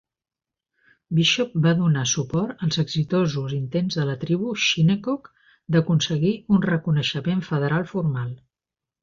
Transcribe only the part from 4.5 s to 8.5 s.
shinnecock d'aconseguir un reconeixement federal formal.